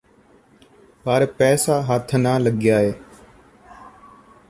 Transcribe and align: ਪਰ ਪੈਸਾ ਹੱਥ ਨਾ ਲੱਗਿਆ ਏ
ਪਰ 1.05 1.25
ਪੈਸਾ 1.37 1.81
ਹੱਥ 1.81 2.15
ਨਾ 2.15 2.37
ਲੱਗਿਆ 2.37 2.79
ਏ 2.79 2.91